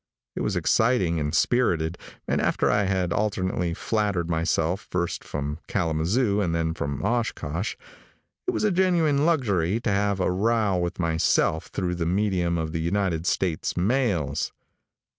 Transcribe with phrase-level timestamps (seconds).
[0.35, 1.95] It was exciting and spirited,
[2.27, 7.75] and after I had alternately flattered myself first from Kalamazoo and then from Oshkosh,
[8.47, 12.71] it was a genuine luxury to have a row with myself through the medium of
[12.71, 14.51] the United States mails.